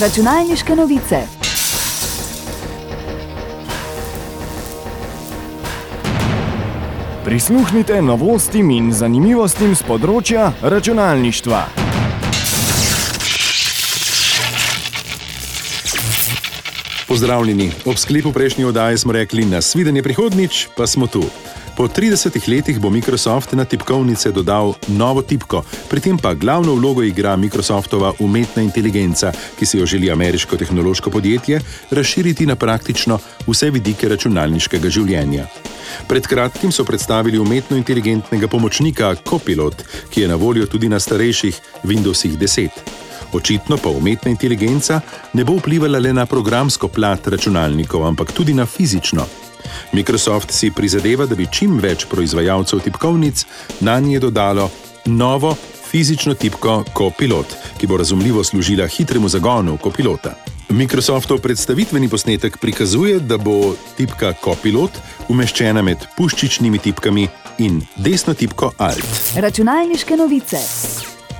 Računalniške 0.00 0.74
novice. 0.76 1.16
Prisluhnite 7.24 8.02
novostim 8.02 8.72
in 8.74 8.88
zanimivostim 8.90 9.76
z 9.78 9.86
področja 9.86 10.48
računalništva. 10.62 11.60
Pozdravljeni. 17.06 17.70
Ob 17.86 17.94
sklepu 17.94 18.32
prejšnje 18.34 18.66
oddaje 18.66 18.98
smo 18.98 19.14
rekli: 19.14 19.46
Nasvidenje 19.46 20.02
prihodnič, 20.02 20.68
pa 20.74 20.90
smo 20.90 21.06
tu. 21.06 21.22
Po 21.76 21.88
30 21.88 22.48
letih 22.48 22.78
bo 22.78 22.90
Microsoft 22.90 23.52
na 23.52 23.64
tipkovnice 23.64 24.30
dodal 24.30 24.74
novo 24.94 25.22
tipko, 25.22 25.64
pri 25.90 26.00
tem 26.00 26.18
pa 26.18 26.34
glavno 26.34 26.74
vlogo 26.74 27.02
igra 27.02 27.36
Microsoftova 27.36 28.12
umetna 28.18 28.62
inteligenca, 28.62 29.32
ki 29.58 29.66
si 29.66 29.78
jo 29.78 29.86
želi 29.86 30.10
ameriško 30.10 30.56
tehnološko 30.56 31.10
podjetje 31.10 31.60
razširiti 31.90 32.46
na 32.46 32.56
praktično 32.56 33.18
vse 33.46 33.70
vidike 33.70 34.08
računalniškega 34.08 34.88
življenja. 34.88 35.46
Pred 36.08 36.26
kratkim 36.26 36.72
so 36.72 36.84
predstavili 36.84 37.38
umetno 37.38 37.76
inteligentnega 37.76 38.48
pomočnika 38.48 39.14
Copilot, 39.28 39.82
ki 40.10 40.20
je 40.20 40.28
na 40.28 40.34
voljo 40.34 40.66
tudi 40.66 40.88
na 40.88 41.00
starejših 41.00 41.58
Windowsih 41.84 42.38
10. 42.38 42.68
Očitno 43.32 43.76
pa 43.82 43.90
umetna 43.90 44.30
inteligenca 44.30 45.00
ne 45.32 45.44
bo 45.44 45.58
vplivala 45.58 45.98
le 45.98 46.12
na 46.12 46.26
programsko 46.26 46.88
plat 46.88 47.26
računalnikov, 47.26 48.06
ampak 48.06 48.32
tudi 48.32 48.54
na 48.54 48.66
fizično. 48.66 49.26
Microsoft 49.92 50.52
si 50.52 50.70
prizadeva, 50.70 51.26
da 51.26 51.34
bi 51.34 51.46
čim 51.50 51.78
več 51.78 52.06
proizvajalcev 52.10 52.80
tipkovnic 52.84 53.46
na 53.80 54.00
nje 54.00 54.20
dodalo 54.20 54.70
novo 55.06 55.54
fizično 55.90 56.34
tipko 56.34 56.84
Copilot, 56.96 57.46
ki 57.78 57.86
bo 57.86 57.96
razumljivo 57.96 58.44
služila 58.44 58.86
hitremu 58.86 59.28
zagonu 59.28 59.78
Copilota. 59.82 60.34
Microsoftov 60.68 61.38
predstavitveni 61.38 62.08
posnetek 62.08 62.58
prikazuje, 62.58 63.20
da 63.20 63.38
bo 63.38 63.76
tipka 63.96 64.32
Copilot 64.44 64.98
umeščena 65.28 65.82
med 65.82 66.02
puščičnimi 66.16 66.78
tipkami 66.78 67.28
in 67.58 67.82
desno 67.96 68.34
tipko 68.34 68.72
Alt. 68.78 69.36
Računalniške 69.36 70.16
novice. 70.16 70.58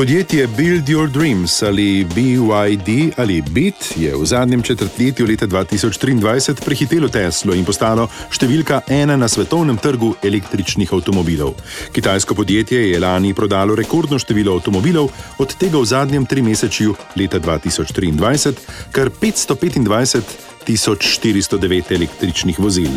Podjetje 0.00 0.46
Build 0.46 0.88
Your 0.88 1.10
Dreams 1.10 1.62
ali 1.62 2.04
BYD 2.04 3.12
ali 3.16 3.42
BIT 3.42 3.96
je 3.96 4.16
v 4.16 4.24
zadnjem 4.24 4.62
četrtletju 4.62 5.26
leta 5.26 5.46
2023 5.46 6.64
prehitelo 6.64 7.08
Teslo 7.08 7.52
in 7.54 7.66
postalo 7.68 8.06
številka 8.32 8.80
ena 8.88 9.18
na 9.20 9.28
svetovnem 9.28 9.76
trgu 9.76 10.14
električnih 10.24 10.88
avtomobilov. 10.96 11.52
Kitajsko 11.92 12.34
podjetje 12.34 12.80
je 12.90 13.00
lani 13.00 13.34
prodalo 13.34 13.76
rekordno 13.76 14.16
število 14.18 14.56
avtomobilov, 14.56 15.12
od 15.36 15.52
tega 15.60 15.76
v 15.76 15.84
zadnjem 15.92 16.24
trimesečju 16.26 16.96
leta 17.20 17.36
2023 17.36 18.56
kar 18.96 19.12
525. 19.12 20.49
1409 20.72 21.94
električnih 21.94 22.60
vozil. 22.60 22.90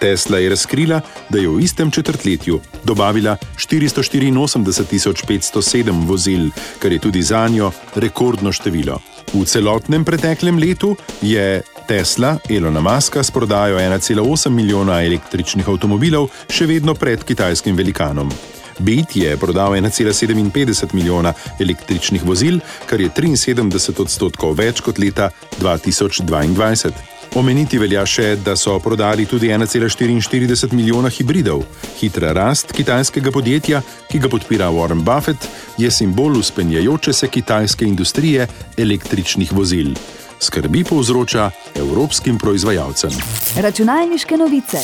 Tesla 0.00 0.38
je 0.38 0.50
razkrila, 0.50 1.00
da 1.28 1.38
je 1.38 1.48
v 1.48 1.60
istem 1.60 1.90
četrtletju 1.90 2.60
dobavila 2.84 3.36
484.507 3.56 6.06
vozil, 6.06 6.50
kar 6.78 6.92
je 6.92 6.98
tudi 6.98 7.22
za 7.22 7.48
njo 7.48 7.72
rekordno 7.94 8.52
število. 8.52 9.00
V 9.32 9.44
celotnem 9.44 10.04
preteklem 10.04 10.58
letu 10.58 10.96
je 11.22 11.62
Tesla 11.88 12.38
Elona 12.48 12.80
Muska 12.80 13.22
s 13.22 13.30
prodajo 13.30 13.78
1,8 13.78 14.50
milijona 14.50 15.04
električnih 15.04 15.68
avtomobilov 15.68 16.28
še 16.50 16.66
vedno 16.66 16.94
pred 16.94 17.24
kitajskim 17.24 17.76
velikanom. 17.76 18.32
Bit 18.80 19.16
je 19.16 19.36
prodal 19.36 19.72
1,57 19.72 20.94
milijona 20.94 21.32
električnih 21.60 22.24
vozil, 22.24 22.60
kar 22.86 23.00
je 23.00 23.10
73 23.10 24.00
odstotkov 24.00 24.56
več 24.58 24.80
kot 24.80 24.98
leta 24.98 25.30
2022. 25.60 26.92
Omeniti 27.38 27.78
velja 27.78 28.02
še, 28.06 28.32
da 28.42 28.56
so 28.58 28.74
prodali 28.82 29.26
tudi 29.30 29.52
1,44 29.54 30.72
milijona 30.74 31.12
hibridov. 31.14 31.62
Hitra 32.00 32.32
rast 32.34 32.74
kitajskega 32.74 33.30
podjetja, 33.30 33.82
ki 34.10 34.18
ga 34.18 34.30
podpira 34.32 34.70
Warren 34.74 35.04
Buffett, 35.06 35.46
je 35.78 35.90
simbol 35.94 36.40
uspenjajoče 36.40 37.14
se 37.14 37.28
kitajske 37.30 37.86
industrije 37.86 38.48
električnih 38.76 39.52
vozil. 39.52 39.94
Skrbi 40.40 40.82
povzroča 40.88 41.50
evropskim 41.76 42.38
proizvajalcem. 42.38 43.14
Računalniške 43.62 44.36
novice. 44.40 44.82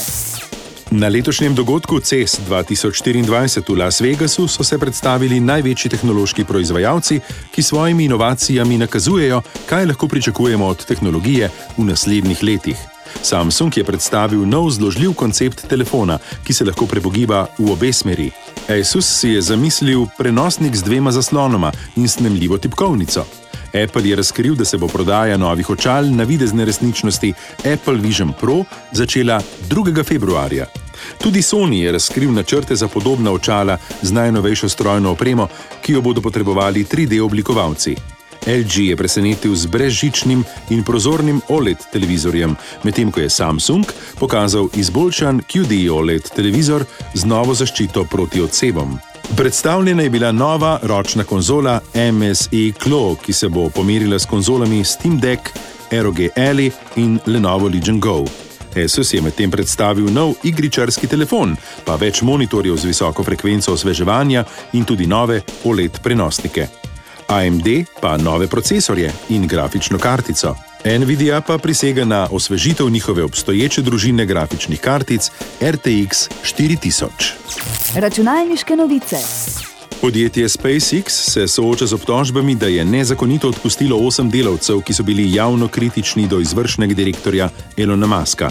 Na 0.97 1.09
letošnjem 1.09 1.55
dogodku 1.55 2.01
CES 2.01 2.41
2024 2.49 3.69
v 3.69 3.77
Las 3.77 4.01
Vegasu 4.01 4.49
so 4.49 4.65
se 4.65 4.79
predstavili 4.79 5.41
največji 5.41 5.91
tehnološki 5.93 6.45
proizvajalci, 6.45 7.21
ki 7.53 7.63
s 7.63 7.69
svojimi 7.69 8.05
inovacijami 8.05 8.79
nakazujejo, 8.79 9.43
kaj 9.69 9.87
lahko 9.87 10.09
pričakujemo 10.09 10.67
od 10.67 10.85
tehnologije 10.85 11.51
v 11.77 11.85
naslednjih 11.85 12.43
letih. 12.43 12.77
Samsung 13.23 13.77
je 13.77 13.85
predstavil 13.85 14.47
nov 14.49 14.71
zložljiv 14.71 15.13
koncept 15.13 15.69
telefona, 15.69 16.19
ki 16.45 16.53
se 16.53 16.65
lahko 16.65 16.87
prebogiba 16.87 17.45
v 17.59 17.73
obe 17.73 17.93
smeri. 17.93 18.31
Asus 18.69 19.05
si 19.21 19.37
je 19.37 19.43
zamislil 19.43 20.07
prenosnik 20.17 20.77
z 20.77 20.83
dvema 20.83 21.13
zaslonoma 21.13 21.73
in 21.97 22.09
snemljivo 22.09 22.59
tipkovnico. 22.59 23.27
Apple 23.85 24.09
je 24.09 24.17
razkril, 24.17 24.55
da 24.55 24.65
se 24.65 24.79
bo 24.79 24.89
prodaja 24.89 25.37
novih 25.37 25.71
očal 25.71 26.09
na 26.09 26.25
videzne 26.25 26.65
resničnosti 26.65 27.35
Apple 27.75 28.01
Vision 28.01 28.33
Pro 28.41 28.65
začela 28.93 29.43
2. 29.69 30.05
februarja. 30.05 30.86
Tudi 31.19 31.43
Sony 31.43 31.83
je 31.83 31.93
razkril 31.93 32.33
načrte 32.33 32.77
za 32.77 32.89
podobna 32.89 33.33
očala 33.33 33.79
z 34.03 34.13
najnovejšo 34.13 34.69
strojno 34.69 35.11
opremo, 35.13 35.49
ki 35.83 35.93
jo 35.93 36.01
bodo 36.01 36.21
potrebovali 36.21 36.85
3D 36.85 37.23
oblikovalci. 37.23 37.97
LG 38.47 38.79
je 38.79 38.97
presenetil 38.97 39.55
z 39.55 39.67
brezžičnim 39.67 40.45
in 40.71 40.85
prozornim 40.85 41.41
OLED 41.49 41.91
televizorjem, 41.93 42.55
medtem 42.83 43.11
ko 43.11 43.21
je 43.21 43.31
Samsung 43.31 43.85
pokazal 44.19 44.69
izboljšan 44.75 45.43
QD 45.51 45.91
OLED 45.91 46.31
televizor 46.31 46.85
z 47.15 47.25
novo 47.27 47.55
zaščito 47.55 48.05
proti 48.05 48.41
odsebom. 48.41 48.99
Predstavljena 49.37 50.03
je 50.03 50.11
bila 50.11 50.33
nova 50.33 50.79
ročna 50.83 51.25
konzola 51.25 51.81
MSE 51.95 52.71
Claw, 52.79 53.17
ki 53.19 53.33
se 53.33 53.49
bo 53.49 53.69
pomerila 53.69 54.19
s 54.19 54.27
konzolami 54.27 54.85
Steam 54.85 55.19
Deck, 55.21 55.51
ROG 55.91 56.19
Ally 56.37 56.71
in 56.97 57.19
Lenovo 57.27 57.69
Legion 57.69 58.01
Go. 58.01 58.25
Asus 58.77 59.15
je 59.15 59.23
medtem 59.23 59.51
predstavil 59.51 60.13
nov 60.13 60.35
igričarski 60.45 61.07
telefon, 61.07 61.57
pa 61.85 61.97
več 61.97 62.23
monitorjev 62.23 62.77
z 62.77 62.91
visoko 62.93 63.25
frekvenco 63.25 63.73
osveževanja 63.73 64.45
in 64.73 64.85
tudi 64.85 65.07
nove 65.07 65.41
OLED 65.65 66.03
prenosnike. 66.03 66.69
AMD 67.27 67.69
pa 68.01 68.17
nove 68.17 68.47
procesorje 68.47 69.13
in 69.29 69.47
grafično 69.47 69.99
kartico. 69.99 70.55
Nvidia 70.85 71.41
pa 71.41 71.59
prisega 71.59 72.05
na 72.05 72.29
osvežitev 72.31 72.91
njihove 72.91 73.25
obstoječe 73.25 73.83
družine 73.83 74.27
grafičnih 74.27 74.81
kartic 74.81 75.31
RTX 75.61 76.29
4000. 76.45 77.09
Računalniške 77.95 78.77
novice. 78.77 79.17
Podjetje 80.01 80.49
SpaceX 80.49 81.09
se 81.09 81.49
sooča 81.49 81.87
z 81.87 81.93
obtožbami, 81.93 82.55
da 82.55 82.67
je 82.67 82.85
nezakonito 82.85 83.49
odpustilo 83.49 83.97
osem 84.07 84.31
delavcev, 84.31 84.81
ki 84.81 84.95
so 84.95 85.03
bili 85.03 85.33
javno 85.33 85.69
kritični 85.69 86.29
do 86.29 86.41
izvršnega 86.41 86.95
direktorja 86.95 87.49
Elona 87.77 88.07
Muska. 88.07 88.51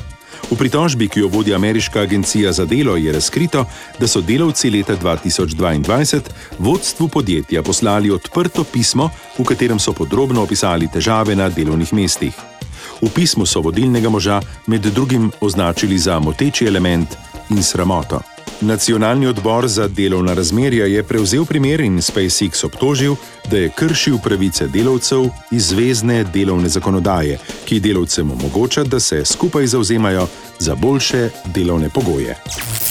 V 0.52 0.58
pritožbi, 0.58 1.08
ki 1.08 1.20
jo 1.20 1.28
vodi 1.28 1.54
ameriška 1.54 2.02
agencija 2.02 2.52
za 2.52 2.66
delo, 2.66 2.96
je 2.98 3.12
razkrito, 3.12 3.66
da 4.00 4.08
so 4.08 4.22
delavci 4.22 4.70
leta 4.70 4.96
2022 4.98 6.22
vodstvu 6.60 7.08
podjetja 7.08 7.64
poslali 7.64 8.12
odprto 8.12 8.64
pismo, 8.64 9.10
v 9.40 9.44
katerem 9.44 9.80
so 9.80 9.94
podrobno 9.94 10.44
opisali 10.44 10.88
težave 10.88 11.36
na 11.36 11.50
delovnih 11.50 11.94
mestih. 11.94 12.34
V 13.02 13.10
pismu 13.10 13.46
so 13.46 13.62
vodilnega 13.62 14.10
moža 14.10 14.42
med 14.68 14.82
drugim 14.82 15.32
označili 15.42 15.98
za 15.98 16.20
moteči 16.20 16.66
element 16.66 17.18
in 17.50 17.64
sramoto. 17.64 18.35
Nacionalni 18.62 19.28
odbor 19.28 19.68
za 19.68 19.88
delovna 19.88 20.34
razmerja 20.34 20.86
je 20.86 21.04
prevzel 21.04 21.46
primer 21.46 21.82
in 21.82 21.98
SpaceX 22.02 22.66
obtožil, 22.66 23.16
da 23.52 23.58
je 23.58 23.70
kršil 23.70 24.18
pravice 24.24 24.68
delavcev 24.68 25.26
iz 25.52 25.68
zvezdne 25.68 26.24
delovne 26.24 26.70
zakonodaje, 26.70 27.40
ki 27.66 27.80
delavcem 27.80 28.32
omogoča, 28.32 28.84
da 28.84 29.00
se 29.00 29.26
skupaj 29.26 29.68
zauzemajo 29.68 30.28
za 30.60 30.76
boljše 30.76 31.30
delovne 31.46 31.90
pogoje. 31.90 32.38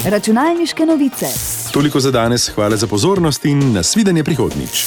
Računalniške 0.04 0.86
novice. 0.86 1.26
Toliko 1.72 2.00
za 2.00 2.10
danes, 2.10 2.48
hvala 2.48 2.76
za 2.76 2.86
pozornost 2.86 3.44
in 3.44 3.72
nasvidenje 3.72 4.24
prihodnič. 4.24 4.86